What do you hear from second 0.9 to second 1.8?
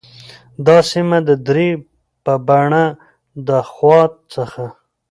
سیمه د درې